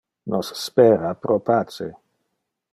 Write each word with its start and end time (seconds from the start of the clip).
Nos 0.33 0.47
spera 0.63 1.11
pro 1.27 1.37
pace. 1.51 1.89